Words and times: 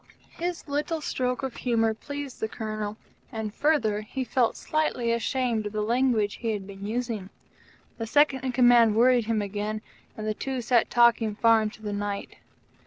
His 0.39 0.67
little 0.67 0.99
stroke 0.99 1.43
of 1.43 1.57
humor 1.57 1.93
pleased 1.93 2.39
the 2.39 2.47
Colonel, 2.47 2.97
and, 3.31 3.53
further, 3.53 4.01
he 4.01 4.23
felt 4.23 4.57
slightly 4.57 5.11
ashamed 5.11 5.67
of 5.67 5.73
the 5.73 5.83
language 5.83 6.37
he 6.37 6.53
had 6.53 6.65
been 6.65 6.83
using. 6.83 7.29
The 7.99 8.07
Second 8.07 8.43
in 8.43 8.51
Command 8.51 8.95
worried 8.95 9.25
him 9.25 9.43
again, 9.43 9.83
and 10.17 10.25
the 10.25 10.33
two 10.33 10.59
sat 10.63 10.89
talking 10.89 11.35
far 11.35 11.61
into 11.61 11.83
the 11.83 11.93
night. 11.93 12.37